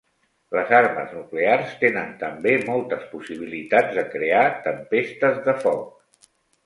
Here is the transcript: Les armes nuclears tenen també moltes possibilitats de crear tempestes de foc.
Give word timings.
Les 0.59 0.69
armes 0.75 1.11
nuclears 1.17 1.75
tenen 1.83 2.09
també 2.23 2.55
moltes 2.71 3.05
possibilitats 3.11 3.95
de 4.01 4.07
crear 4.15 4.43
tempestes 4.67 5.39
de 5.49 5.57
foc. 5.67 6.33